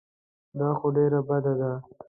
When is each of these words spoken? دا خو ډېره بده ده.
دا 0.59 0.69
خو 0.77 0.87
ډېره 0.95 1.19
بده 1.27 1.53
ده. 1.59 1.71